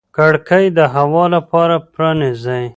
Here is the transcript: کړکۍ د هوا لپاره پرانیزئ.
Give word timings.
کړکۍ 0.17 0.65
د 0.77 0.79
هوا 0.95 1.25
لپاره 1.35 1.75
پرانیزئ. 1.93 2.63